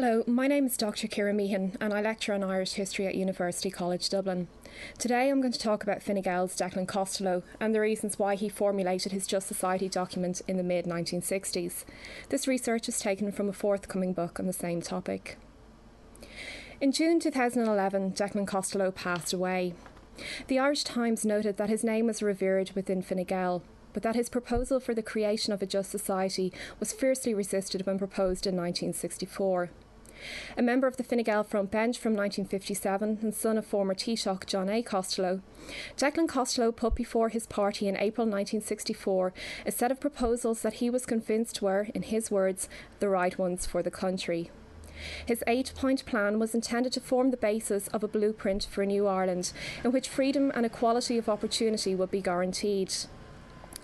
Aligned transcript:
Hello, 0.00 0.22
my 0.28 0.46
name 0.46 0.64
is 0.64 0.76
Dr. 0.76 1.08
Ciara 1.08 1.34
Meehan 1.34 1.76
and 1.80 1.92
I 1.92 2.00
lecture 2.00 2.32
on 2.32 2.44
Irish 2.44 2.74
history 2.74 3.08
at 3.08 3.16
University 3.16 3.68
College 3.68 4.08
Dublin. 4.08 4.46
Today 4.96 5.28
I'm 5.28 5.40
going 5.40 5.52
to 5.52 5.58
talk 5.58 5.82
about 5.82 6.04
Fine 6.04 6.20
Gael's 6.22 6.56
Declan 6.56 6.86
Costello 6.86 7.42
and 7.58 7.74
the 7.74 7.80
reasons 7.80 8.16
why 8.16 8.36
he 8.36 8.48
formulated 8.48 9.10
his 9.10 9.26
Just 9.26 9.48
Society 9.48 9.88
document 9.88 10.40
in 10.46 10.56
the 10.56 10.62
mid 10.62 10.84
1960s. 10.84 11.84
This 12.28 12.46
research 12.46 12.88
is 12.88 13.00
taken 13.00 13.32
from 13.32 13.48
a 13.48 13.52
forthcoming 13.52 14.12
book 14.12 14.38
on 14.38 14.46
the 14.46 14.52
same 14.52 14.80
topic. 14.80 15.36
In 16.80 16.92
June 16.92 17.18
2011, 17.18 18.12
Declan 18.12 18.46
Costello 18.46 18.92
passed 18.92 19.32
away. 19.32 19.74
The 20.46 20.60
Irish 20.60 20.84
Times 20.84 21.26
noted 21.26 21.56
that 21.56 21.70
his 21.70 21.82
name 21.82 22.06
was 22.06 22.22
revered 22.22 22.70
within 22.76 23.02
Fine 23.02 23.24
Gael, 23.24 23.64
but 23.92 24.04
that 24.04 24.14
his 24.14 24.28
proposal 24.28 24.78
for 24.78 24.94
the 24.94 25.02
creation 25.02 25.52
of 25.52 25.60
a 25.60 25.66
just 25.66 25.90
society 25.90 26.52
was 26.78 26.92
fiercely 26.92 27.34
resisted 27.34 27.84
when 27.84 27.98
proposed 27.98 28.46
in 28.46 28.54
1964. 28.54 29.70
A 30.56 30.62
member 30.62 30.86
of 30.86 30.96
the 30.96 31.02
Fine 31.02 31.22
Gael 31.22 31.44
front 31.44 31.70
bench 31.70 31.98
from 31.98 32.12
1957 32.12 33.18
and 33.22 33.34
son 33.34 33.58
of 33.58 33.66
former 33.66 33.94
Taoiseach 33.94 34.46
John 34.46 34.68
A. 34.68 34.82
Costello, 34.82 35.40
Declan 35.96 36.28
Costello 36.28 36.72
put 36.72 36.94
before 36.94 37.28
his 37.28 37.46
party 37.46 37.88
in 37.88 37.96
April 37.96 38.26
1964 38.26 39.32
a 39.66 39.72
set 39.72 39.90
of 39.90 40.00
proposals 40.00 40.62
that 40.62 40.74
he 40.74 40.90
was 40.90 41.06
convinced 41.06 41.62
were, 41.62 41.88
in 41.94 42.02
his 42.02 42.30
words, 42.30 42.68
the 43.00 43.08
right 43.08 43.38
ones 43.38 43.66
for 43.66 43.82
the 43.82 43.90
country. 43.90 44.50
His 45.24 45.44
eight 45.46 45.72
point 45.76 46.04
plan 46.06 46.38
was 46.38 46.54
intended 46.54 46.92
to 46.94 47.00
form 47.00 47.30
the 47.30 47.36
basis 47.36 47.88
of 47.88 48.02
a 48.02 48.08
blueprint 48.08 48.64
for 48.64 48.82
a 48.82 48.86
new 48.86 49.06
Ireland 49.06 49.52
in 49.84 49.92
which 49.92 50.08
freedom 50.08 50.50
and 50.54 50.66
equality 50.66 51.18
of 51.18 51.28
opportunity 51.28 51.94
would 51.94 52.10
be 52.10 52.20
guaranteed 52.20 52.92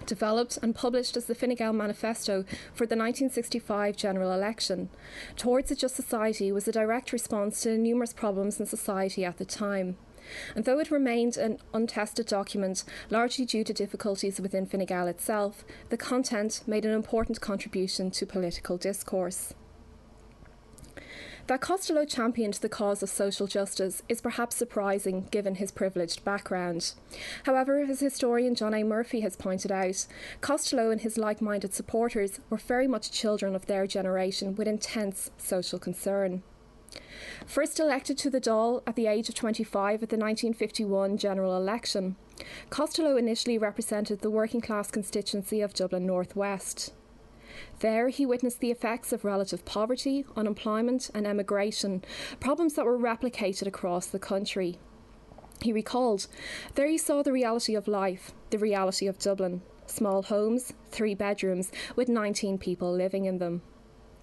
developed 0.06 0.58
and 0.62 0.74
published 0.74 1.16
as 1.16 1.26
the 1.26 1.34
Fine 1.34 1.54
Gael 1.54 1.72
Manifesto 1.72 2.45
for 2.72 2.86
the 2.86 2.96
1965 2.96 3.96
general 3.96 4.32
election. 4.32 4.88
Towards 5.36 5.70
a 5.70 5.76
Just 5.76 5.96
Society 5.96 6.52
was 6.52 6.68
a 6.68 6.72
direct 6.72 7.12
response 7.12 7.62
to 7.62 7.70
the 7.70 7.78
numerous 7.78 8.12
problems 8.12 8.60
in 8.60 8.66
society 8.66 9.24
at 9.24 9.38
the 9.38 9.45
time. 9.45 9.96
And 10.54 10.64
though 10.64 10.79
it 10.79 10.90
remained 10.90 11.37
an 11.37 11.59
untested 11.73 12.26
document, 12.26 12.84
largely 13.10 13.45
due 13.45 13.64
to 13.64 13.73
difficulties 13.73 14.40
within 14.40 14.66
Fine 14.66 14.87
Gael 14.87 15.06
itself, 15.06 15.64
the 15.90 15.96
content 15.96 16.62
made 16.66 16.84
an 16.84 16.92
important 16.92 17.40
contribution 17.40 18.10
to 18.12 18.26
political 18.26 18.76
discourse. 18.76 19.54
That 21.46 21.60
Costello 21.60 22.06
championed 22.06 22.54
the 22.54 22.70
cause 22.70 23.02
of 23.02 23.10
social 23.10 23.46
justice 23.46 24.02
is 24.09 24.23
perhaps 24.23 24.56
surprising 24.56 25.28
given 25.30 25.56
his 25.56 25.70
privileged 25.70 26.24
background. 26.24 26.95
However, 27.45 27.80
as 27.80 28.01
historian 28.01 28.54
John 28.54 28.73
A. 28.73 28.82
Murphy 28.82 29.20
has 29.20 29.36
pointed 29.36 29.70
out, 29.70 30.06
Costello 30.40 30.90
and 30.90 31.02
his 31.02 31.18
like 31.18 31.42
minded 31.42 31.74
supporters 31.74 32.40
were 32.48 32.56
very 32.56 32.88
much 32.88 33.12
children 33.12 33.54
of 33.54 33.66
their 33.66 33.86
generation 33.86 34.56
with 34.56 34.66
intense 34.66 35.30
social 35.36 35.78
concern. 35.78 36.42
First 37.46 37.79
elected 37.79 38.16
to 38.18 38.30
the 38.30 38.40
Dáil 38.40 38.82
at 38.86 38.96
the 38.96 39.06
age 39.06 39.29
of 39.29 39.34
25 39.34 40.02
at 40.02 40.08
the 40.08 40.16
1951 40.16 41.18
general 41.18 41.54
election, 41.56 42.16
Costello 42.70 43.18
initially 43.18 43.58
represented 43.58 44.20
the 44.20 44.30
working 44.30 44.62
class 44.62 44.90
constituency 44.90 45.60
of 45.60 45.74
Dublin 45.74 46.06
North 46.06 46.34
West. 46.34 46.92
There, 47.80 48.09
he 48.09 48.27
witnessed 48.27 48.60
the 48.60 48.71
effects 48.71 49.13
of 49.13 49.24
relative 49.24 49.65
poverty, 49.65 50.24
unemployment, 50.37 51.10
and 51.15 51.27
emigration, 51.27 52.05
problems 52.41 52.74
that 52.74 52.85
were 52.85 52.99
replicated 52.99 53.66
across 53.66 54.07
the 54.07 54.19
country. 54.19 54.79
He 55.63 55.73
recalled, 55.73 56.27
There 56.75 56.88
he 56.88 56.99
saw 56.99 57.23
the 57.23 57.32
reality 57.32 57.75
of 57.75 57.88
life, 57.88 58.32
the 58.51 58.59
reality 58.59 59.07
of 59.07 59.19
Dublin 59.19 59.63
small 59.87 60.23
homes, 60.23 60.73
three 60.91 61.15
bedrooms, 61.15 61.71
with 61.95 62.09
19 62.09 62.59
people 62.59 62.93
living 62.93 63.27
in 63.27 63.38
them. 63.38 63.63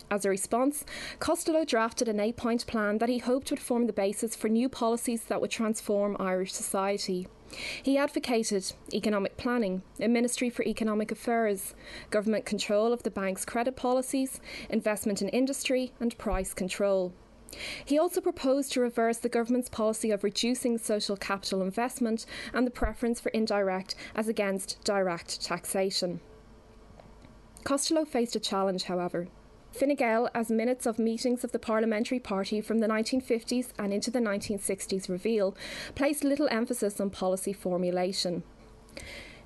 As 0.09 0.25
a 0.25 0.29
response, 0.29 0.83
Costello 1.19 1.63
drafted 1.63 2.07
an 2.07 2.19
eight 2.19 2.35
point 2.35 2.67
plan 2.67 2.97
that 2.97 3.09
he 3.09 3.19
hoped 3.19 3.49
would 3.49 3.59
form 3.59 3.87
the 3.87 3.93
basis 3.93 4.35
for 4.35 4.49
new 4.49 4.67
policies 4.67 5.23
that 5.25 5.39
would 5.39 5.51
transform 5.51 6.17
Irish 6.19 6.51
society. 6.51 7.27
He 7.83 7.97
advocated 7.97 8.73
economic 8.93 9.37
planning, 9.37 9.83
a 9.99 10.07
Ministry 10.07 10.49
for 10.49 10.63
Economic 10.63 11.11
Affairs, 11.11 11.73
government 12.09 12.45
control 12.45 12.93
of 12.93 13.03
the 13.03 13.11
bank's 13.11 13.45
credit 13.45 13.75
policies, 13.75 14.39
investment 14.69 15.21
in 15.21 15.29
industry, 15.29 15.91
and 15.99 16.17
price 16.17 16.53
control. 16.53 17.13
He 17.83 17.99
also 17.99 18.21
proposed 18.21 18.71
to 18.71 18.81
reverse 18.81 19.17
the 19.17 19.29
government's 19.29 19.69
policy 19.69 20.11
of 20.11 20.23
reducing 20.23 20.77
social 20.77 21.17
capital 21.17 21.61
investment 21.61 22.25
and 22.53 22.65
the 22.65 22.71
preference 22.71 23.19
for 23.19 23.29
indirect 23.29 23.95
as 24.15 24.27
against 24.27 24.81
direct 24.83 25.41
taxation. 25.43 26.21
Costello 27.63 28.05
faced 28.05 28.35
a 28.35 28.39
challenge, 28.39 28.83
however. 28.83 29.27
Fine 29.71 29.95
Gael, 29.95 30.29
as 30.35 30.51
minutes 30.51 30.85
of 30.85 30.99
meetings 30.99 31.43
of 31.43 31.53
the 31.53 31.59
Parliamentary 31.59 32.19
Party 32.19 32.59
from 32.59 32.79
the 32.79 32.87
1950s 32.87 33.69
and 33.79 33.93
into 33.93 34.11
the 34.11 34.19
1960s 34.19 35.07
reveal, 35.07 35.55
placed 35.95 36.25
little 36.25 36.49
emphasis 36.51 36.99
on 36.99 37.09
policy 37.09 37.53
formulation. 37.53 38.43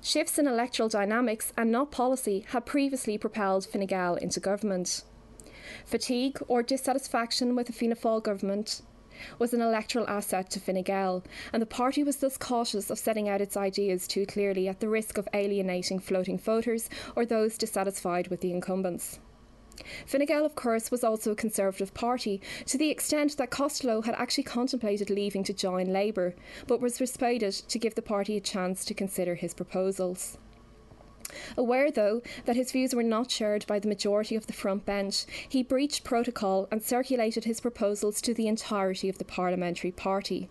Shifts 0.02 0.38
in 0.38 0.46
electoral 0.46 0.88
dynamics 0.88 1.52
and 1.56 1.70
not 1.70 1.90
policy 1.90 2.44
had 2.48 2.66
previously 2.66 3.16
propelled 3.16 3.66
Fine 3.66 3.86
Gael 3.86 4.16
into 4.16 4.40
government. 4.40 5.04
Fatigue 5.84 6.38
or 6.48 6.62
dissatisfaction 6.62 7.54
with 7.54 7.68
the 7.68 7.72
Fianna 7.72 7.96
Fáil 7.96 8.22
government 8.22 8.82
was 9.38 9.54
an 9.54 9.62
electoral 9.62 10.08
asset 10.08 10.50
to 10.50 10.60
Fine 10.60 10.82
Gael, 10.82 11.24
and 11.52 11.62
the 11.62 11.66
party 11.66 12.02
was 12.02 12.16
thus 12.16 12.36
cautious 12.36 12.90
of 12.90 12.98
setting 12.98 13.28
out 13.28 13.40
its 13.40 13.56
ideas 13.56 14.08
too 14.08 14.26
clearly 14.26 14.66
at 14.68 14.80
the 14.80 14.88
risk 14.88 15.18
of 15.18 15.28
alienating 15.32 16.00
floating 16.00 16.36
voters 16.36 16.90
or 17.14 17.24
those 17.24 17.56
dissatisfied 17.56 18.28
with 18.28 18.40
the 18.40 18.50
incumbents. 18.50 19.20
Fine 20.06 20.26
Gael, 20.26 20.46
of 20.46 20.54
course, 20.54 20.90
was 20.90 21.04
also 21.04 21.32
a 21.32 21.36
Conservative 21.36 21.92
party, 21.92 22.40
to 22.66 22.78
the 22.78 22.90
extent 22.90 23.36
that 23.36 23.50
Costello 23.50 24.02
had 24.02 24.14
actually 24.16 24.44
contemplated 24.44 25.10
leaving 25.10 25.44
to 25.44 25.52
join 25.52 25.92
Labour, 25.92 26.34
but 26.66 26.80
was 26.80 26.98
persuaded 26.98 27.52
to 27.52 27.78
give 27.78 27.94
the 27.94 28.02
party 28.02 28.36
a 28.36 28.40
chance 28.40 28.84
to 28.84 28.94
consider 28.94 29.34
his 29.34 29.54
proposals. 29.54 30.38
Aware, 31.56 31.90
though, 31.90 32.22
that 32.44 32.56
his 32.56 32.72
views 32.72 32.94
were 32.94 33.02
not 33.02 33.30
shared 33.30 33.66
by 33.66 33.78
the 33.78 33.88
majority 33.88 34.36
of 34.36 34.46
the 34.46 34.52
front 34.52 34.86
bench, 34.86 35.24
he 35.48 35.62
breached 35.62 36.04
protocol 36.04 36.68
and 36.70 36.82
circulated 36.82 37.44
his 37.44 37.60
proposals 37.60 38.20
to 38.22 38.32
the 38.32 38.46
entirety 38.46 39.08
of 39.08 39.18
the 39.18 39.24
parliamentary 39.24 39.92
party. 39.92 40.48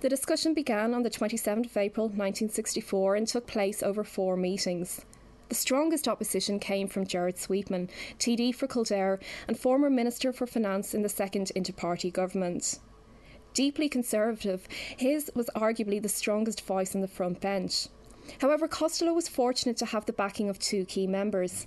The 0.00 0.08
discussion 0.08 0.54
began 0.54 0.94
on 0.94 1.02
the 1.02 1.10
27th 1.10 1.66
of 1.66 1.76
April 1.76 2.06
1964 2.06 3.14
and 3.14 3.28
took 3.28 3.46
place 3.46 3.82
over 3.82 4.02
four 4.02 4.36
meetings. 4.36 5.04
The 5.52 5.58
strongest 5.58 6.08
opposition 6.08 6.58
came 6.58 6.88
from 6.88 7.06
Gerard 7.06 7.36
Sweetman, 7.36 7.90
TD 8.18 8.54
for 8.54 8.66
Kildare 8.66 9.20
and 9.46 9.58
former 9.58 9.90
Minister 9.90 10.32
for 10.32 10.46
Finance 10.46 10.94
in 10.94 11.02
the 11.02 11.10
second 11.10 11.52
inter-party 11.54 12.10
government. 12.10 12.78
Deeply 13.52 13.90
conservative, 13.90 14.66
his 14.96 15.30
was 15.34 15.50
arguably 15.54 16.00
the 16.00 16.08
strongest 16.08 16.62
voice 16.62 16.94
on 16.94 17.02
the 17.02 17.06
front 17.06 17.42
bench. 17.42 17.88
However, 18.40 18.66
Costello 18.66 19.12
was 19.12 19.28
fortunate 19.28 19.76
to 19.76 19.84
have 19.84 20.06
the 20.06 20.14
backing 20.14 20.48
of 20.48 20.58
two 20.58 20.86
key 20.86 21.06
members. 21.06 21.66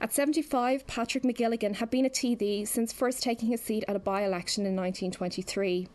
At 0.00 0.12
75, 0.12 0.86
Patrick 0.86 1.24
McGilligan 1.24 1.74
had 1.74 1.90
been 1.90 2.06
a 2.06 2.08
TD 2.08 2.68
since 2.68 2.92
first 2.92 3.24
taking 3.24 3.48
his 3.48 3.60
seat 3.60 3.82
at 3.88 3.96
a 3.96 3.98
by 3.98 4.22
election 4.22 4.66
in 4.66 4.76
1923. 4.76 5.88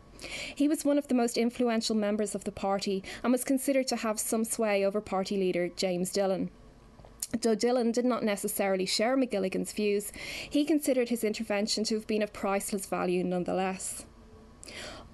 He 0.54 0.68
was 0.68 0.84
one 0.84 0.98
of 0.98 1.08
the 1.08 1.16
most 1.16 1.38
influential 1.38 1.96
members 1.96 2.36
of 2.36 2.44
the 2.44 2.52
party 2.52 3.06
and 3.24 3.32
was 3.32 3.46
considered 3.46 3.88
to 3.88 3.96
have 3.96 4.20
some 4.20 4.44
sway 4.44 4.84
over 4.84 5.00
party 5.00 5.38
leader 5.38 5.70
James 5.70 6.12
Dillon. 6.12 6.52
Though 7.40 7.56
Dillon 7.56 7.92
did 7.92 8.06
not 8.06 8.24
necessarily 8.24 8.86
share 8.86 9.16
McGilligan's 9.16 9.72
views, 9.72 10.12
he 10.50 10.66
considered 10.66 11.10
his 11.10 11.24
intervention 11.24 11.84
to 11.86 11.96
have 11.96 12.08
been 12.08 12.22
of 12.22 12.34
priceless 12.34 12.86
value 12.86 13.24
nonetheless. 13.24 14.06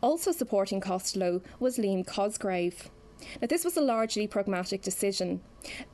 Also 0.01 0.31
supporting 0.31 0.81
Costello 0.81 1.41
was 1.59 1.77
Liam 1.77 2.05
Cosgrave. 2.05 2.89
Now, 3.41 3.47
this 3.47 3.65
was 3.65 3.77
a 3.77 3.81
largely 3.81 4.27
pragmatic 4.27 4.81
decision. 4.81 5.41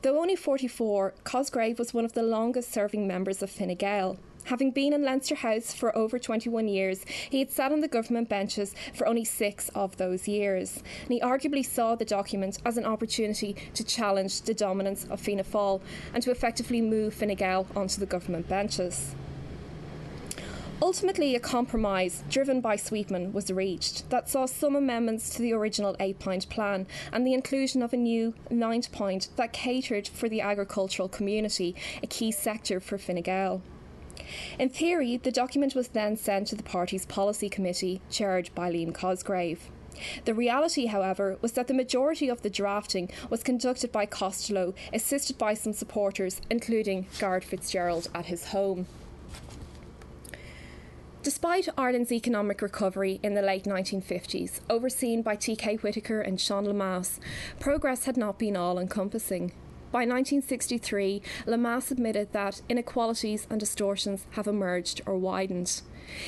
Though 0.02 0.20
only 0.20 0.36
44, 0.36 1.14
Cosgrave 1.24 1.78
was 1.78 1.94
one 1.94 2.04
of 2.04 2.12
the 2.12 2.22
longest 2.22 2.72
serving 2.72 3.06
members 3.06 3.42
of 3.42 3.50
Fine 3.50 3.74
Gael. 3.76 4.18
Having 4.48 4.72
been 4.72 4.92
in 4.92 5.02
Leinster 5.02 5.36
House 5.36 5.72
for 5.72 5.96
over 5.96 6.18
21 6.18 6.68
years, 6.68 7.06
he 7.30 7.38
had 7.38 7.50
sat 7.50 7.72
on 7.72 7.80
the 7.80 7.88
government 7.88 8.28
benches 8.28 8.74
for 8.92 9.06
only 9.06 9.24
six 9.24 9.70
of 9.70 9.96
those 9.96 10.28
years. 10.28 10.82
And 11.04 11.12
he 11.14 11.20
arguably 11.20 11.64
saw 11.64 11.94
the 11.94 12.04
document 12.04 12.58
as 12.66 12.76
an 12.76 12.84
opportunity 12.84 13.56
to 13.72 13.82
challenge 13.82 14.42
the 14.42 14.52
dominance 14.52 15.06
of 15.06 15.18
Fianna 15.18 15.44
Fáil 15.44 15.80
and 16.12 16.22
to 16.22 16.30
effectively 16.30 16.82
move 16.82 17.14
Fine 17.14 17.36
Gael 17.36 17.66
onto 17.74 17.98
the 17.98 18.06
government 18.06 18.46
benches. 18.46 19.14
Ultimately, 20.82 21.34
a 21.34 21.40
compromise 21.40 22.22
driven 22.28 22.60
by 22.60 22.76
Sweetman 22.76 23.32
was 23.32 23.50
reached 23.50 24.10
that 24.10 24.28
saw 24.28 24.44
some 24.44 24.76
amendments 24.76 25.30
to 25.30 25.40
the 25.40 25.54
original 25.54 25.96
eight 25.98 26.18
point 26.18 26.50
plan 26.50 26.86
and 27.10 27.26
the 27.26 27.32
inclusion 27.32 27.82
of 27.82 27.94
a 27.94 27.96
new 27.96 28.34
nine 28.50 28.82
point 28.92 29.30
that 29.36 29.54
catered 29.54 30.06
for 30.06 30.28
the 30.28 30.42
agricultural 30.42 31.08
community, 31.08 31.74
a 32.02 32.06
key 32.06 32.30
sector 32.30 32.78
for 32.80 32.98
Fine 32.98 33.22
Gael. 33.22 33.62
In 34.58 34.68
theory, 34.68 35.16
the 35.16 35.32
document 35.32 35.74
was 35.74 35.88
then 35.88 36.16
sent 36.16 36.48
to 36.48 36.56
the 36.56 36.62
party's 36.62 37.06
policy 37.06 37.48
committee, 37.48 38.00
chaired 38.10 38.50
by 38.54 38.72
Liam 38.72 38.94
Cosgrave. 38.94 39.70
The 40.24 40.34
reality, 40.34 40.86
however, 40.86 41.38
was 41.40 41.52
that 41.52 41.68
the 41.68 41.74
majority 41.74 42.28
of 42.28 42.42
the 42.42 42.50
drafting 42.50 43.10
was 43.30 43.42
conducted 43.42 43.92
by 43.92 44.06
Costello, 44.06 44.74
assisted 44.92 45.38
by 45.38 45.54
some 45.54 45.72
supporters, 45.72 46.40
including 46.50 47.06
Garret 47.18 47.44
Fitzgerald 47.44 48.08
at 48.14 48.26
his 48.26 48.46
home. 48.46 48.86
Despite 51.22 51.70
Ireland's 51.78 52.12
economic 52.12 52.60
recovery 52.60 53.18
in 53.22 53.32
the 53.32 53.40
late 53.40 53.64
1950s, 53.64 54.60
overseen 54.68 55.22
by 55.22 55.36
T.K. 55.36 55.76
Whitaker 55.76 56.20
and 56.20 56.38
Sean 56.38 56.66
Lemass, 56.66 57.18
progress 57.58 58.04
had 58.04 58.18
not 58.18 58.38
been 58.38 58.58
all 58.58 58.78
encompassing. 58.78 59.52
By 59.94 60.00
1963, 60.00 61.22
Lemass 61.46 61.92
admitted 61.92 62.32
that 62.32 62.62
inequalities 62.68 63.46
and 63.48 63.60
distortions 63.60 64.26
have 64.32 64.48
emerged 64.48 65.00
or 65.06 65.16
widened. 65.16 65.82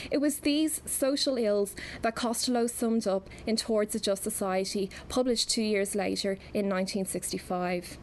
It 0.08 0.18
was 0.18 0.38
these 0.38 0.82
social 0.86 1.36
ills 1.36 1.74
that 2.02 2.14
Costello 2.14 2.68
summed 2.68 3.08
up 3.08 3.28
in 3.44 3.56
Towards 3.56 3.92
a 3.96 3.98
Just 3.98 4.22
Society, 4.22 4.88
published 5.08 5.50
two 5.50 5.64
years 5.64 5.96
later 5.96 6.34
in 6.54 6.68
1965. 6.68 7.98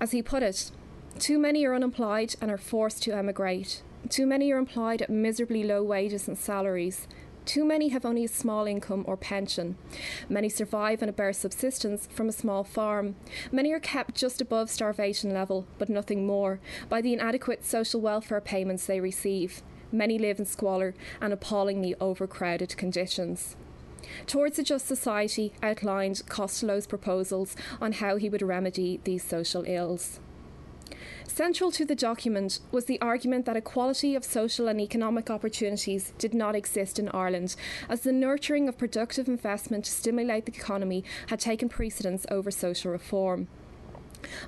As 0.00 0.12
he 0.12 0.22
put 0.22 0.42
it, 0.42 0.70
too 1.18 1.38
many 1.38 1.66
are 1.66 1.74
unemployed 1.74 2.34
and 2.40 2.50
are 2.50 2.56
forced 2.56 3.02
to 3.02 3.14
emigrate. 3.14 3.82
Too 4.08 4.24
many 4.24 4.50
are 4.52 4.58
employed 4.58 5.02
at 5.02 5.10
miserably 5.10 5.64
low 5.64 5.82
wages 5.82 6.26
and 6.26 6.38
salaries. 6.38 7.06
Too 7.44 7.64
many 7.64 7.88
have 7.88 8.04
only 8.04 8.24
a 8.24 8.28
small 8.28 8.66
income 8.66 9.04
or 9.06 9.16
pension. 9.16 9.76
Many 10.28 10.48
survive 10.48 11.02
on 11.02 11.08
a 11.08 11.12
bare 11.12 11.32
subsistence 11.32 12.08
from 12.12 12.28
a 12.28 12.32
small 12.32 12.62
farm. 12.62 13.16
Many 13.50 13.72
are 13.72 13.80
kept 13.80 14.14
just 14.14 14.40
above 14.40 14.70
starvation 14.70 15.34
level, 15.34 15.66
but 15.76 15.88
nothing 15.88 16.24
more, 16.24 16.60
by 16.88 17.00
the 17.00 17.12
inadequate 17.12 17.64
social 17.64 18.00
welfare 18.00 18.40
payments 18.40 18.86
they 18.86 19.00
receive. 19.00 19.62
Many 19.90 20.18
live 20.18 20.38
in 20.38 20.46
squalor 20.46 20.94
and 21.20 21.32
appallingly 21.32 21.96
overcrowded 22.00 22.76
conditions. 22.76 23.56
Towards 24.26 24.58
a 24.58 24.62
Just 24.62 24.86
Society 24.86 25.52
outlined 25.62 26.22
Costello's 26.28 26.86
proposals 26.86 27.56
on 27.80 27.92
how 27.92 28.16
he 28.16 28.28
would 28.28 28.42
remedy 28.42 29.00
these 29.04 29.24
social 29.24 29.64
ills. 29.66 30.20
Central 31.26 31.70
to 31.72 31.84
the 31.84 31.94
document 31.94 32.60
was 32.70 32.84
the 32.84 33.00
argument 33.00 33.46
that 33.46 33.56
equality 33.56 34.14
of 34.14 34.24
social 34.24 34.68
and 34.68 34.80
economic 34.80 35.30
opportunities 35.30 36.12
did 36.18 36.34
not 36.34 36.54
exist 36.54 36.98
in 36.98 37.08
Ireland, 37.08 37.56
as 37.88 38.02
the 38.02 38.12
nurturing 38.12 38.68
of 38.68 38.78
productive 38.78 39.28
investment 39.28 39.84
to 39.86 39.90
stimulate 39.90 40.46
the 40.46 40.52
economy 40.52 41.04
had 41.28 41.40
taken 41.40 41.68
precedence 41.68 42.26
over 42.30 42.50
social 42.50 42.92
reform. 42.92 43.48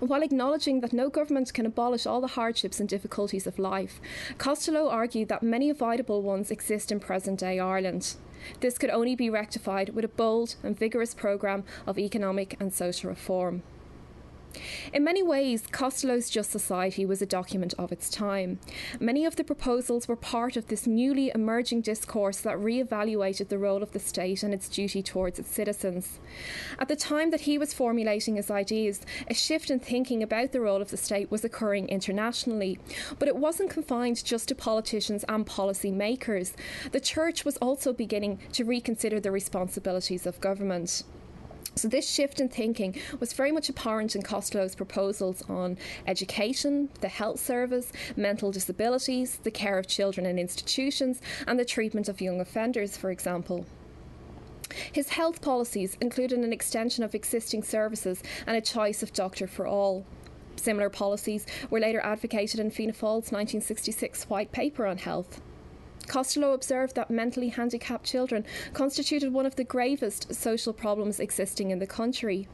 And 0.00 0.08
while 0.08 0.22
acknowledging 0.22 0.80
that 0.80 0.92
no 0.92 1.08
government 1.08 1.52
can 1.52 1.66
abolish 1.66 2.06
all 2.06 2.20
the 2.20 2.28
hardships 2.28 2.80
and 2.80 2.88
difficulties 2.88 3.46
of 3.46 3.58
life, 3.58 4.00
Costello 4.38 4.88
argued 4.88 5.28
that 5.28 5.42
many 5.42 5.70
avoidable 5.70 6.22
ones 6.22 6.50
exist 6.50 6.92
in 6.92 7.00
present 7.00 7.40
day 7.40 7.58
Ireland. 7.58 8.14
This 8.60 8.78
could 8.78 8.90
only 8.90 9.16
be 9.16 9.30
rectified 9.30 9.90
with 9.90 10.04
a 10.04 10.08
bold 10.08 10.56
and 10.62 10.78
vigorous 10.78 11.14
programme 11.14 11.64
of 11.86 11.98
economic 11.98 12.56
and 12.60 12.72
social 12.72 13.10
reform. 13.10 13.62
In 14.92 15.04
many 15.04 15.22
ways, 15.22 15.64
Costello's 15.70 16.30
Just 16.30 16.50
Society 16.50 17.04
was 17.04 17.20
a 17.20 17.26
document 17.26 17.74
of 17.78 17.92
its 17.92 18.08
time. 18.08 18.58
Many 19.00 19.24
of 19.24 19.36
the 19.36 19.44
proposals 19.44 20.08
were 20.08 20.16
part 20.16 20.56
of 20.56 20.68
this 20.68 20.86
newly 20.86 21.30
emerging 21.34 21.82
discourse 21.82 22.40
that 22.40 22.58
re 22.58 22.80
evaluated 22.80 23.48
the 23.48 23.58
role 23.58 23.82
of 23.82 23.92
the 23.92 23.98
state 23.98 24.42
and 24.42 24.54
its 24.54 24.68
duty 24.68 25.02
towards 25.02 25.38
its 25.38 25.50
citizens. 25.50 26.20
At 26.78 26.88
the 26.88 26.96
time 26.96 27.30
that 27.30 27.42
he 27.42 27.58
was 27.58 27.74
formulating 27.74 28.36
his 28.36 28.50
ideas, 28.50 29.00
a 29.28 29.34
shift 29.34 29.70
in 29.70 29.80
thinking 29.80 30.22
about 30.22 30.52
the 30.52 30.60
role 30.60 30.80
of 30.80 30.90
the 30.90 30.96
state 30.96 31.30
was 31.30 31.44
occurring 31.44 31.88
internationally, 31.88 32.78
but 33.18 33.28
it 33.28 33.36
wasn't 33.36 33.70
confined 33.70 34.24
just 34.24 34.48
to 34.48 34.54
politicians 34.54 35.24
and 35.28 35.46
policy 35.46 35.90
makers. 35.90 36.54
The 36.92 37.00
church 37.00 37.44
was 37.44 37.56
also 37.58 37.92
beginning 37.92 38.38
to 38.52 38.64
reconsider 38.64 39.20
the 39.20 39.30
responsibilities 39.30 40.26
of 40.26 40.40
government. 40.40 41.02
So, 41.76 41.88
this 41.88 42.08
shift 42.08 42.40
in 42.40 42.48
thinking 42.48 42.96
was 43.18 43.32
very 43.32 43.50
much 43.50 43.68
apparent 43.68 44.14
in 44.14 44.22
Costello's 44.22 44.76
proposals 44.76 45.42
on 45.48 45.76
education, 46.06 46.88
the 47.00 47.08
health 47.08 47.40
service, 47.40 47.90
mental 48.16 48.52
disabilities, 48.52 49.40
the 49.42 49.50
care 49.50 49.78
of 49.78 49.88
children 49.88 50.24
in 50.24 50.38
institutions, 50.38 51.20
and 51.46 51.58
the 51.58 51.64
treatment 51.64 52.08
of 52.08 52.20
young 52.20 52.40
offenders, 52.40 52.96
for 52.96 53.10
example. 53.10 53.66
His 54.92 55.10
health 55.10 55.42
policies 55.42 55.96
included 56.00 56.38
an 56.38 56.52
extension 56.52 57.02
of 57.02 57.14
existing 57.14 57.64
services 57.64 58.22
and 58.46 58.56
a 58.56 58.60
choice 58.60 59.02
of 59.02 59.12
doctor 59.12 59.46
for 59.46 59.66
all. 59.66 60.04
Similar 60.56 60.90
policies 60.90 61.44
were 61.70 61.80
later 61.80 62.00
advocated 62.00 62.60
in 62.60 62.70
Fianna 62.70 62.92
Fáil's 62.92 63.32
1966 63.32 64.30
White 64.30 64.52
Paper 64.52 64.86
on 64.86 64.98
Health. 64.98 65.40
Costello 66.06 66.52
observed 66.52 66.94
that 66.96 67.10
mentally 67.10 67.48
handicapped 67.48 68.04
children 68.04 68.44
constituted 68.72 69.32
one 69.32 69.46
of 69.46 69.56
the 69.56 69.64
gravest 69.64 70.34
social 70.34 70.72
problems 70.72 71.20
existing 71.20 71.70
in 71.70 71.78
the 71.78 71.86
country. 71.86 72.48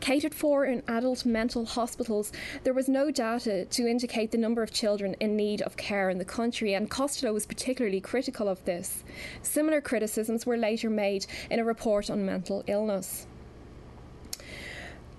Catered 0.00 0.34
for 0.34 0.64
in 0.64 0.82
adult 0.88 1.26
mental 1.26 1.66
hospitals, 1.66 2.32
there 2.62 2.72
was 2.72 2.88
no 2.88 3.10
data 3.10 3.66
to 3.66 3.86
indicate 3.86 4.30
the 4.30 4.38
number 4.38 4.62
of 4.62 4.72
children 4.72 5.14
in 5.20 5.36
need 5.36 5.60
of 5.62 5.76
care 5.76 6.08
in 6.08 6.18
the 6.18 6.24
country, 6.24 6.74
and 6.74 6.88
Costello 6.88 7.32
was 7.32 7.46
particularly 7.46 8.00
critical 8.00 8.48
of 8.48 8.64
this. 8.64 9.04
Similar 9.42 9.80
criticisms 9.80 10.46
were 10.46 10.56
later 10.56 10.88
made 10.88 11.26
in 11.50 11.58
a 11.58 11.64
report 11.64 12.10
on 12.10 12.24
mental 12.24 12.64
illness. 12.66 13.26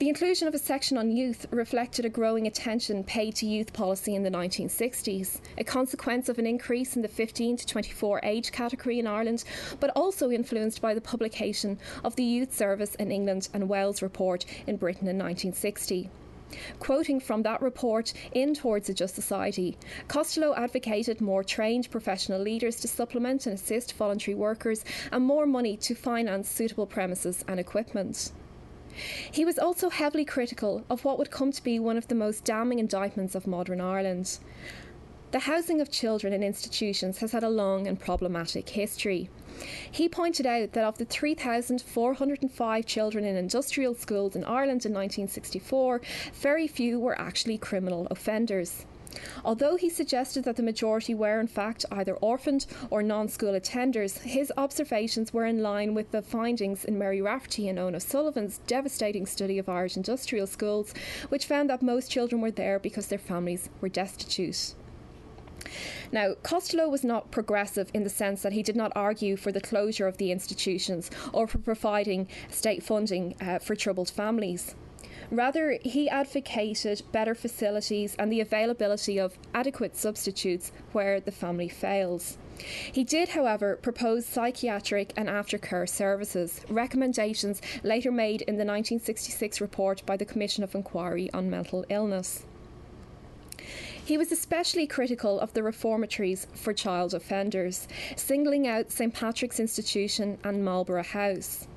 The 0.01 0.09
inclusion 0.09 0.47
of 0.47 0.55
a 0.55 0.57
section 0.57 0.97
on 0.97 1.15
youth 1.15 1.45
reflected 1.51 2.05
a 2.05 2.09
growing 2.09 2.47
attention 2.47 3.03
paid 3.03 3.35
to 3.35 3.45
youth 3.45 3.71
policy 3.71 4.15
in 4.15 4.23
the 4.23 4.31
1960s, 4.31 5.41
a 5.59 5.63
consequence 5.63 6.27
of 6.27 6.39
an 6.39 6.47
increase 6.47 6.95
in 6.95 7.03
the 7.03 7.07
15 7.07 7.57
to 7.57 7.67
24 7.67 8.19
age 8.23 8.51
category 8.51 8.97
in 8.97 9.05
Ireland, 9.05 9.43
but 9.79 9.91
also 9.95 10.31
influenced 10.31 10.81
by 10.81 10.95
the 10.95 11.01
publication 11.01 11.77
of 12.03 12.15
the 12.15 12.23
Youth 12.23 12.51
Service 12.51 12.95
in 12.95 13.11
England 13.11 13.49
and 13.53 13.69
Wales 13.69 14.01
report 14.01 14.43
in 14.65 14.77
Britain 14.77 15.07
in 15.07 15.19
1960. 15.19 16.09
Quoting 16.79 17.19
from 17.19 17.43
that 17.43 17.61
report 17.61 18.11
in 18.33 18.55
Towards 18.55 18.89
a 18.89 18.95
Just 18.95 19.13
Society, 19.13 19.77
Costello 20.07 20.55
advocated 20.55 21.21
more 21.21 21.43
trained 21.43 21.91
professional 21.91 22.41
leaders 22.41 22.77
to 22.77 22.87
supplement 22.87 23.45
and 23.45 23.53
assist 23.53 23.93
voluntary 23.93 24.33
workers 24.33 24.83
and 25.11 25.23
more 25.23 25.45
money 25.45 25.77
to 25.77 25.93
finance 25.93 26.49
suitable 26.49 26.87
premises 26.87 27.45
and 27.47 27.59
equipment. 27.59 28.31
He 29.31 29.45
was 29.45 29.57
also 29.57 29.89
heavily 29.89 30.25
critical 30.25 30.83
of 30.89 31.05
what 31.05 31.17
would 31.17 31.31
come 31.31 31.51
to 31.51 31.63
be 31.63 31.79
one 31.79 31.97
of 31.97 32.07
the 32.07 32.15
most 32.15 32.43
damning 32.43 32.79
indictments 32.79 33.35
of 33.35 33.47
modern 33.47 33.81
Ireland. 33.81 34.39
The 35.31 35.39
housing 35.39 35.79
of 35.79 35.89
children 35.89 36.33
in 36.33 36.43
institutions 36.43 37.19
has 37.19 37.31
had 37.31 37.43
a 37.43 37.49
long 37.49 37.87
and 37.87 37.97
problematic 37.97 38.67
history. 38.67 39.29
He 39.89 40.09
pointed 40.09 40.45
out 40.45 40.73
that 40.73 40.83
of 40.83 40.97
the 40.97 41.05
3,405 41.05 42.85
children 42.85 43.23
in 43.23 43.37
industrial 43.37 43.95
schools 43.95 44.35
in 44.35 44.43
Ireland 44.43 44.85
in 44.85 44.93
1964, 44.93 46.01
very 46.33 46.67
few 46.67 46.99
were 46.99 47.17
actually 47.17 47.57
criminal 47.57 48.07
offenders. 48.11 48.85
Although 49.43 49.75
he 49.75 49.89
suggested 49.89 50.43
that 50.43 50.55
the 50.55 50.63
majority 50.63 51.13
were 51.13 51.39
in 51.39 51.47
fact 51.47 51.85
either 51.91 52.15
orphaned 52.15 52.65
or 52.89 53.03
non 53.03 53.27
school 53.27 53.53
attenders, 53.53 54.19
his 54.19 54.51
observations 54.57 55.33
were 55.33 55.45
in 55.45 55.61
line 55.61 55.93
with 55.93 56.11
the 56.11 56.21
findings 56.21 56.85
in 56.85 56.97
Mary 56.97 57.21
Raftery 57.21 57.67
and 57.67 57.77
Eoin 57.77 58.01
Sullivan's 58.01 58.59
devastating 58.67 59.25
study 59.25 59.57
of 59.57 59.69
Irish 59.69 59.97
industrial 59.97 60.47
schools, 60.47 60.93
which 61.29 61.45
found 61.45 61.69
that 61.69 61.81
most 61.81 62.09
children 62.09 62.41
were 62.41 62.51
there 62.51 62.79
because 62.79 63.07
their 63.07 63.19
families 63.19 63.69
were 63.79 63.89
destitute. 63.89 64.73
Now, 66.11 66.33
Costello 66.43 66.89
was 66.89 67.03
not 67.03 67.31
progressive 67.31 67.89
in 67.93 68.03
the 68.03 68.09
sense 68.09 68.41
that 68.41 68.53
he 68.53 68.63
did 68.63 68.75
not 68.75 68.91
argue 68.95 69.35
for 69.35 69.51
the 69.51 69.61
closure 69.61 70.07
of 70.07 70.17
the 70.17 70.31
institutions 70.31 71.09
or 71.31 71.47
for 71.47 71.59
providing 71.59 72.27
state 72.49 72.83
funding 72.83 73.35
uh, 73.39 73.59
for 73.59 73.75
troubled 73.75 74.09
families. 74.09 74.75
Rather, 75.31 75.79
he 75.81 76.09
advocated 76.09 77.03
better 77.13 77.33
facilities 77.33 78.15
and 78.19 78.29
the 78.29 78.41
availability 78.41 79.17
of 79.17 79.37
adequate 79.53 79.95
substitutes 79.95 80.73
where 80.91 81.21
the 81.21 81.31
family 81.31 81.69
fails. 81.69 82.37
He 82.91 83.05
did, 83.05 83.29
however, 83.29 83.77
propose 83.77 84.25
psychiatric 84.25 85.13
and 85.15 85.29
aftercare 85.29 85.87
services, 85.87 86.59
recommendations 86.67 87.61
later 87.81 88.11
made 88.11 88.41
in 88.41 88.55
the 88.55 88.65
1966 88.65 89.61
report 89.61 90.05
by 90.05 90.17
the 90.17 90.25
Commission 90.25 90.65
of 90.65 90.75
Inquiry 90.75 91.31
on 91.33 91.49
Mental 91.49 91.85
Illness. 91.87 92.45
He 94.03 94.17
was 94.17 94.33
especially 94.33 94.85
critical 94.85 95.39
of 95.39 95.53
the 95.53 95.63
reformatories 95.63 96.47
for 96.53 96.73
child 96.73 97.13
offenders, 97.13 97.87
singling 98.17 98.67
out 98.67 98.91
St 98.91 99.13
Patrick's 99.13 99.61
Institution 99.61 100.39
and 100.43 100.65
Marlborough 100.65 101.03
House. 101.03 101.67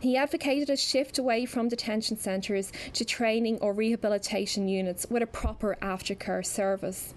He 0.00 0.16
advocated 0.16 0.70
a 0.70 0.76
shift 0.76 1.18
away 1.18 1.46
from 1.46 1.68
detention 1.68 2.16
centres 2.16 2.72
to 2.92 3.04
training 3.04 3.58
or 3.60 3.72
rehabilitation 3.72 4.68
units 4.68 5.06
with 5.10 5.22
a 5.22 5.26
proper 5.26 5.76
aftercare 5.82 6.44
service. 6.44 7.14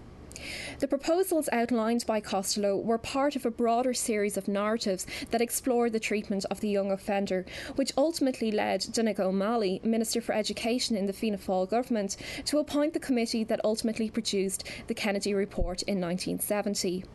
The 0.79 0.87
proposals 0.87 1.47
outlined 1.51 2.05
by 2.05 2.19
Costello 2.19 2.75
were 2.75 2.97
part 2.97 3.35
of 3.35 3.45
a 3.45 3.51
broader 3.51 3.93
series 3.93 4.35
of 4.35 4.47
narratives 4.47 5.05
that 5.31 5.41
explored 5.41 5.93
the 5.93 5.99
treatment 5.99 6.45
of 6.51 6.59
the 6.59 6.69
young 6.69 6.91
offender, 6.91 7.45
which 7.75 7.93
ultimately 7.97 8.51
led 8.51 8.81
Donogh 8.91 9.19
O'Malley, 9.19 9.79
Minister 9.83 10.21
for 10.21 10.33
Education 10.33 10.97
in 10.97 11.05
the 11.05 11.13
Fianna 11.13 11.37
Fáil 11.37 11.69
government, 11.69 12.17
to 12.45 12.57
appoint 12.57 12.93
the 12.93 12.99
committee 12.99 13.43
that 13.45 13.63
ultimately 13.63 14.09
produced 14.09 14.67
the 14.87 14.93
Kennedy 14.93 15.33
Report 15.33 15.81
in 15.83 16.01
1970. 16.01 17.05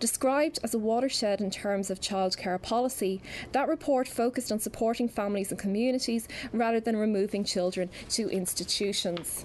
Described 0.00 0.58
as 0.62 0.74
a 0.74 0.78
watershed 0.78 1.40
in 1.40 1.50
terms 1.50 1.90
of 1.90 2.00
childcare 2.00 2.60
policy, 2.60 3.20
that 3.52 3.68
report 3.68 4.08
focused 4.08 4.50
on 4.52 4.58
supporting 4.58 5.08
families 5.08 5.50
and 5.50 5.58
communities 5.58 6.28
rather 6.52 6.80
than 6.80 6.96
removing 6.96 7.44
children 7.44 7.90
to 8.10 8.28
institutions. 8.28 9.44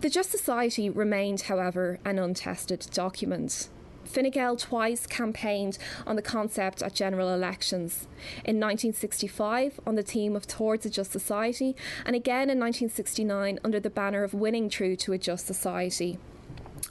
The 0.00 0.08
Just 0.08 0.30
Society 0.30 0.88
remained, 0.88 1.42
however, 1.42 1.98
an 2.06 2.18
untested 2.18 2.86
document. 2.90 3.68
Fine 4.04 4.30
Gael 4.30 4.56
twice 4.56 5.06
campaigned 5.06 5.76
on 6.06 6.16
the 6.16 6.22
concept 6.22 6.82
at 6.82 6.94
general 6.94 7.32
elections. 7.32 8.08
In 8.44 8.56
1965, 8.56 9.78
on 9.86 9.94
the 9.94 10.02
theme 10.02 10.34
of 10.34 10.46
Towards 10.46 10.86
a 10.86 10.90
Just 10.90 11.12
Society, 11.12 11.76
and 12.04 12.16
again 12.16 12.50
in 12.50 12.58
1969 12.58 13.60
under 13.62 13.78
the 13.78 13.90
banner 13.90 14.24
of 14.24 14.34
Winning 14.34 14.70
Through 14.70 14.96
to 14.96 15.12
a 15.12 15.18
Just 15.18 15.46
Society. 15.46 16.18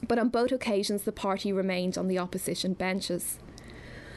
But 0.07 0.19
on 0.19 0.29
both 0.29 0.51
occasions, 0.51 1.03
the 1.03 1.11
party 1.11 1.51
remained 1.51 1.97
on 1.97 2.07
the 2.07 2.19
opposition 2.19 2.73
benches. 2.73 3.37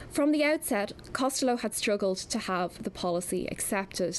From 0.09 0.31
the 0.31 0.43
outset, 0.43 0.93
Costello 1.11 1.57
had 1.57 1.73
struggled 1.73 2.17
to 2.17 2.37
have 2.37 2.83
the 2.83 2.91
policy 2.91 3.47
accepted. 3.47 4.17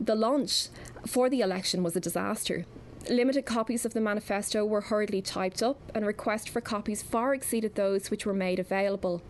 The 0.00 0.14
launch 0.14 0.68
for 1.06 1.28
the 1.28 1.40
election 1.40 1.82
was 1.82 1.94
a 1.96 2.00
disaster. 2.00 2.64
Limited 3.08 3.46
copies 3.46 3.86
of 3.86 3.94
the 3.94 4.02
manifesto 4.02 4.66
were 4.66 4.82
hurriedly 4.82 5.22
typed 5.22 5.62
up, 5.62 5.80
and 5.94 6.04
requests 6.04 6.48
for 6.48 6.60
copies 6.60 7.00
far 7.00 7.32
exceeded 7.32 7.74
those 7.74 8.10
which 8.10 8.26
were 8.26 8.34
made 8.34 8.58
available. 8.58 9.22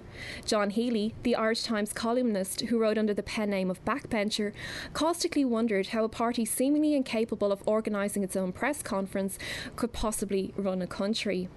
John 0.45 0.71
Healy, 0.71 1.15
the 1.23 1.37
Irish 1.37 1.63
Times 1.63 1.93
columnist 1.93 2.63
who 2.63 2.79
wrote 2.79 2.99
under 2.99 3.15
the 3.15 3.23
pen 3.23 3.51
name 3.51 3.71
of 3.71 3.85
Backbencher, 3.85 4.53
caustically 4.95 5.45
wondered 5.45 5.89
how 5.89 6.03
a 6.03 6.09
party 6.09 6.45
seemingly 6.45 6.95
incapable 6.95 7.53
of 7.53 7.63
organising 7.67 8.25
its 8.25 8.35
own 8.35 8.53
press 8.53 8.83
conference 8.83 9.39
could 9.77 9.93
possibly 9.93 10.53
run 10.57 10.83
a 10.83 10.87
country. 10.89 11.49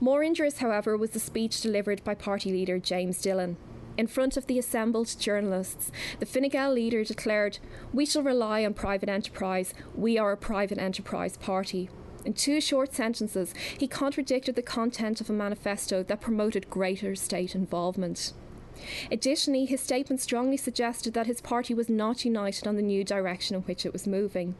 More 0.00 0.22
injurious, 0.22 0.58
however, 0.58 0.96
was 0.96 1.10
the 1.10 1.18
speech 1.18 1.60
delivered 1.60 2.04
by 2.04 2.14
party 2.14 2.52
leader 2.52 2.78
James 2.78 3.20
Dillon. 3.20 3.56
In 3.98 4.06
front 4.06 4.36
of 4.36 4.46
the 4.46 4.58
assembled 4.58 5.14
journalists, 5.18 5.90
the 6.18 6.26
Fine 6.26 6.48
Gael 6.48 6.72
leader 6.72 7.04
declared, 7.04 7.58
We 7.92 8.06
shall 8.06 8.22
rely 8.22 8.64
on 8.64 8.72
private 8.72 9.08
enterprise. 9.08 9.74
We 9.94 10.16
are 10.16 10.32
a 10.32 10.36
private 10.36 10.78
enterprise 10.78 11.36
party. 11.36 11.90
In 12.24 12.32
two 12.32 12.60
short 12.60 12.94
sentences, 12.94 13.52
he 13.76 13.86
contradicted 13.86 14.54
the 14.54 14.62
content 14.62 15.20
of 15.20 15.28
a 15.28 15.34
manifesto 15.34 16.02
that 16.04 16.20
promoted 16.20 16.70
greater 16.70 17.14
state 17.14 17.54
involvement. 17.54 18.32
Additionally, 19.10 19.66
his 19.66 19.80
statement 19.80 20.20
strongly 20.20 20.56
suggested 20.56 21.12
that 21.14 21.26
his 21.26 21.40
party 21.40 21.74
was 21.74 21.88
not 21.88 22.24
united 22.24 22.66
on 22.66 22.76
the 22.76 22.82
new 22.82 23.04
direction 23.04 23.56
in 23.56 23.62
which 23.62 23.84
it 23.84 23.92
was 23.92 24.06
moving. 24.06 24.54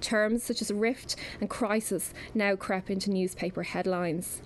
Terms 0.00 0.44
such 0.44 0.62
as 0.62 0.72
rift 0.72 1.16
and 1.40 1.50
crisis 1.50 2.12
now 2.34 2.54
crept 2.54 2.90
into 2.90 3.10
newspaper 3.10 3.62
headlines. 3.64 4.42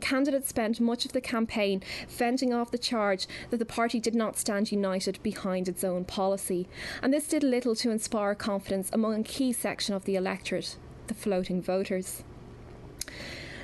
Candidates 0.00 0.48
spent 0.48 0.80
much 0.80 1.04
of 1.04 1.12
the 1.12 1.20
campaign 1.20 1.82
fending 2.08 2.52
off 2.52 2.70
the 2.70 2.78
charge 2.78 3.26
that 3.50 3.58
the 3.58 3.64
party 3.64 4.00
did 4.00 4.14
not 4.14 4.38
stand 4.38 4.72
united 4.72 5.22
behind 5.22 5.68
its 5.68 5.84
own 5.84 6.04
policy, 6.04 6.68
and 7.02 7.12
this 7.12 7.28
did 7.28 7.42
little 7.42 7.74
to 7.76 7.90
inspire 7.90 8.34
confidence 8.34 8.90
among 8.92 9.18
a 9.18 9.22
key 9.22 9.52
section 9.52 9.94
of 9.94 10.04
the 10.04 10.16
electorate, 10.16 10.76
the 11.06 11.14
floating 11.14 11.62
voters. 11.62 12.22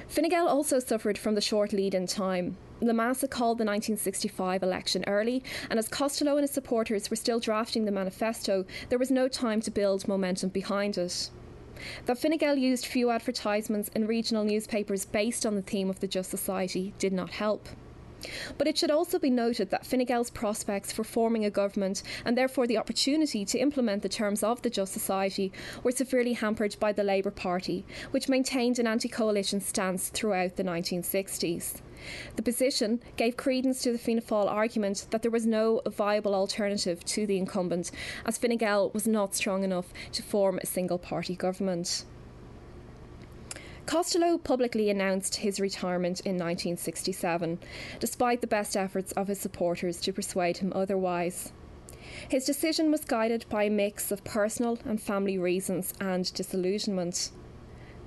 Fine 0.08 0.28
Gael 0.28 0.46
also 0.46 0.78
suffered 0.78 1.18
from 1.18 1.34
the 1.34 1.40
short 1.40 1.72
lead 1.72 1.94
in 1.94 2.06
time. 2.06 2.56
Lemass 2.80 3.28
called 3.30 3.58
the 3.58 3.64
1965 3.64 4.62
election 4.62 5.04
early, 5.06 5.42
and 5.70 5.78
as 5.78 5.88
Costello 5.88 6.32
and 6.32 6.42
his 6.42 6.50
supporters 6.50 7.10
were 7.10 7.16
still 7.16 7.40
drafting 7.40 7.84
the 7.84 7.90
manifesto, 7.90 8.64
there 8.90 8.98
was 8.98 9.10
no 9.10 9.26
time 9.26 9.60
to 9.62 9.70
build 9.70 10.06
momentum 10.06 10.50
behind 10.50 10.98
it. 10.98 11.30
That 12.06 12.18
Fine 12.18 12.36
Gael 12.38 12.56
used 12.56 12.86
few 12.86 13.10
advertisements 13.10 13.88
in 13.94 14.06
regional 14.06 14.44
newspapers 14.44 15.04
based 15.04 15.44
on 15.44 15.56
the 15.56 15.62
theme 15.62 15.90
of 15.90 16.00
the 16.00 16.06
Just 16.06 16.30
Society 16.30 16.94
did 16.98 17.12
not 17.12 17.30
help. 17.30 17.68
But 18.56 18.66
it 18.66 18.78
should 18.78 18.90
also 18.90 19.18
be 19.18 19.30
noted 19.30 19.70
that 19.70 19.84
Fine 19.84 20.04
Gael's 20.04 20.30
prospects 20.30 20.92
for 20.92 21.04
forming 21.04 21.44
a 21.44 21.50
government 21.50 22.02
and 22.24 22.36
therefore 22.38 22.66
the 22.66 22.78
opportunity 22.78 23.44
to 23.44 23.58
implement 23.58 24.02
the 24.02 24.08
terms 24.08 24.42
of 24.42 24.62
the 24.62 24.70
Just 24.70 24.92
Society 24.92 25.52
were 25.82 25.92
severely 25.92 26.32
hampered 26.32 26.76
by 26.80 26.92
the 26.92 27.04
Labour 27.04 27.30
Party, 27.30 27.84
which 28.12 28.28
maintained 28.28 28.78
an 28.78 28.86
anti 28.86 29.08
coalition 29.08 29.60
stance 29.60 30.08
throughout 30.08 30.56
the 30.56 30.64
1960s. 30.64 31.80
The 32.36 32.42
position 32.42 33.00
gave 33.16 33.36
credence 33.36 33.82
to 33.82 33.92
the 33.92 33.98
Fianna 33.98 34.22
Fáil 34.22 34.50
argument 34.50 35.06
that 35.10 35.22
there 35.22 35.30
was 35.30 35.46
no 35.46 35.82
viable 35.86 36.34
alternative 36.34 37.04
to 37.04 37.26
the 37.26 37.38
incumbent, 37.38 37.90
as 38.26 38.38
Fine 38.38 38.56
Gael 38.56 38.90
was 38.90 39.06
not 39.06 39.34
strong 39.34 39.64
enough 39.64 39.92
to 40.12 40.22
form 40.22 40.58
a 40.58 40.66
single 40.66 40.98
party 40.98 41.34
government. 41.34 42.04
Costello 43.86 44.38
publicly 44.38 44.88
announced 44.88 45.36
his 45.36 45.60
retirement 45.60 46.20
in 46.20 46.32
1967, 46.32 47.58
despite 48.00 48.40
the 48.40 48.46
best 48.46 48.76
efforts 48.76 49.12
of 49.12 49.28
his 49.28 49.38
supporters 49.38 50.00
to 50.00 50.12
persuade 50.12 50.58
him 50.58 50.72
otherwise. 50.74 51.52
His 52.28 52.44
decision 52.44 52.90
was 52.90 53.04
guided 53.04 53.44
by 53.48 53.64
a 53.64 53.70
mix 53.70 54.10
of 54.10 54.24
personal 54.24 54.78
and 54.84 55.00
family 55.00 55.36
reasons 55.36 55.92
and 56.00 56.32
disillusionment. 56.32 57.30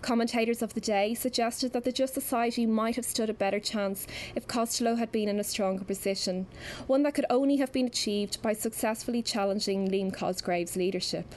Commentators 0.01 0.61
of 0.61 0.73
the 0.73 0.81
day 0.81 1.13
suggested 1.13 1.73
that 1.73 1.83
the 1.83 1.91
Just 1.91 2.13
Society 2.13 2.65
might 2.65 2.95
have 2.95 3.05
stood 3.05 3.29
a 3.29 3.33
better 3.33 3.59
chance 3.59 4.05
if 4.35 4.47
Costello 4.47 4.95
had 4.95 5.11
been 5.11 5.27
in 5.27 5.39
a 5.39 5.43
stronger 5.43 5.83
position, 5.83 6.45
one 6.85 7.03
that 7.03 7.15
could 7.15 7.25
only 7.29 7.57
have 7.57 7.71
been 7.71 7.87
achieved 7.87 8.41
by 8.41 8.53
successfully 8.53 9.21
challenging 9.21 9.89
Liam 9.89 10.13
Cosgrave's 10.13 10.75
leadership. 10.75 11.33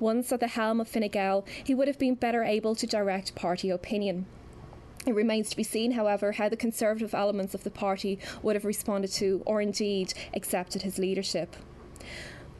Once 0.00 0.32
at 0.32 0.40
the 0.40 0.48
helm 0.48 0.80
of 0.80 0.88
Fine 0.88 1.08
Gael, 1.08 1.44
he 1.64 1.74
would 1.74 1.88
have 1.88 1.98
been 1.98 2.14
better 2.14 2.42
able 2.42 2.74
to 2.74 2.86
direct 2.86 3.34
party 3.34 3.70
opinion. 3.70 4.26
It 5.06 5.14
remains 5.14 5.50
to 5.50 5.56
be 5.56 5.62
seen, 5.62 5.92
however, 5.92 6.32
how 6.32 6.48
the 6.48 6.56
conservative 6.56 7.14
elements 7.14 7.54
of 7.54 7.62
the 7.62 7.70
party 7.70 8.18
would 8.42 8.56
have 8.56 8.64
responded 8.64 9.12
to, 9.12 9.42
or 9.46 9.60
indeed 9.60 10.12
accepted, 10.34 10.82
his 10.82 10.98
leadership. 10.98 11.54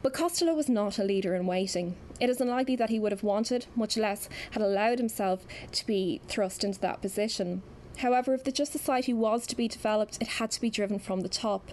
But 0.01 0.13
Costello 0.13 0.53
was 0.53 0.69
not 0.69 0.99
a 0.99 1.03
leader 1.03 1.35
in 1.35 1.45
waiting. 1.45 1.95
It 2.19 2.29
is 2.29 2.41
unlikely 2.41 2.75
that 2.77 2.89
he 2.89 2.99
would 2.99 3.11
have 3.11 3.23
wanted, 3.23 3.67
much 3.75 3.95
less 3.95 4.27
had 4.51 4.61
allowed 4.61 4.97
himself 4.97 5.45
to 5.71 5.85
be 5.85 6.21
thrust 6.27 6.63
into 6.63 6.79
that 6.79 7.01
position. 7.01 7.61
However, 7.97 8.33
if 8.33 8.43
the 8.43 8.51
Just 8.51 8.71
Society 8.71 9.13
was 9.13 9.47
to 9.47 9.55
be 9.55 9.67
developed, 9.67 10.17
it 10.21 10.27
had 10.27 10.51
to 10.51 10.61
be 10.61 10.69
driven 10.69 10.99
from 10.99 11.21
the 11.21 11.29
top. 11.29 11.71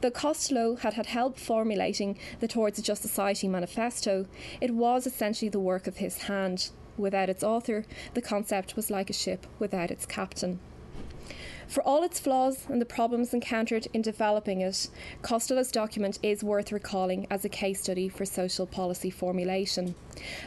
Though 0.00 0.10
Costello 0.10 0.76
had 0.76 0.94
had 0.94 1.06
help 1.06 1.38
formulating 1.38 2.18
the 2.40 2.48
Towards 2.48 2.78
a 2.78 2.82
Just 2.82 3.02
Society 3.02 3.46
manifesto, 3.46 4.26
it 4.60 4.72
was 4.72 5.06
essentially 5.06 5.50
the 5.50 5.60
work 5.60 5.86
of 5.86 5.98
his 5.98 6.22
hand. 6.22 6.70
Without 6.96 7.28
its 7.28 7.44
author, 7.44 7.84
the 8.14 8.22
concept 8.22 8.74
was 8.74 8.90
like 8.90 9.10
a 9.10 9.14
ship 9.14 9.46
without 9.58 9.90
its 9.90 10.06
captain. 10.06 10.60
For 11.68 11.82
all 11.82 12.04
its 12.04 12.20
flaws 12.20 12.66
and 12.68 12.80
the 12.80 12.86
problems 12.86 13.34
encountered 13.34 13.88
in 13.92 14.00
developing 14.00 14.60
it, 14.60 14.88
Costello's 15.22 15.72
document 15.72 16.18
is 16.22 16.44
worth 16.44 16.70
recalling 16.70 17.26
as 17.28 17.44
a 17.44 17.48
case 17.48 17.82
study 17.82 18.08
for 18.08 18.24
social 18.24 18.66
policy 18.66 19.10
formulation. 19.10 19.94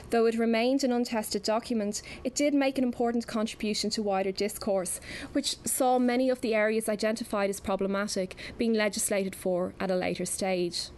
Though 0.09 0.25
it 0.25 0.39
remained 0.39 0.83
an 0.83 0.91
untested 0.91 1.43
document, 1.43 2.01
it 2.23 2.35
did 2.35 2.53
make 2.53 2.77
an 2.77 2.83
important 2.83 3.27
contribution 3.27 3.89
to 3.91 4.01
wider 4.01 4.31
discourse, 4.31 5.01
which 5.33 5.57
saw 5.65 5.99
many 5.99 6.29
of 6.29 6.41
the 6.41 6.55
areas 6.55 6.87
identified 6.87 7.49
as 7.49 7.59
problematic 7.59 8.35
being 8.57 8.73
legislated 8.73 9.35
for 9.35 9.73
at 9.79 9.91
a 9.91 9.95
later 9.95 10.25
stage. 10.25 10.89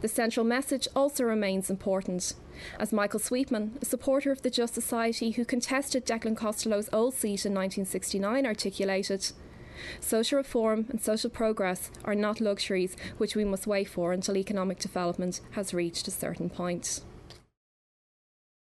The 0.00 0.08
central 0.08 0.44
message 0.44 0.88
also 0.94 1.24
remains 1.24 1.70
important. 1.70 2.34
As 2.78 2.92
Michael 2.92 3.20
Sweetman, 3.20 3.78
a 3.82 3.84
supporter 3.84 4.30
of 4.30 4.42
the 4.42 4.50
Just 4.50 4.74
Society 4.74 5.32
who 5.32 5.44
contested 5.44 6.06
Declan 6.06 6.36
Costello's 6.36 6.88
old 6.92 7.14
seat 7.14 7.44
in 7.44 7.54
1969, 7.54 8.46
articulated, 8.46 9.32
Social 10.00 10.38
reform 10.38 10.86
and 10.88 11.02
social 11.02 11.30
progress 11.30 11.90
are 12.04 12.14
not 12.14 12.40
luxuries 12.40 12.96
which 13.18 13.36
we 13.36 13.44
must 13.44 13.66
wait 13.66 13.88
for 13.88 14.12
until 14.12 14.36
economic 14.36 14.78
development 14.78 15.40
has 15.52 15.74
reached 15.74 16.08
a 16.08 16.10
certain 16.10 16.48
point. 16.48 17.02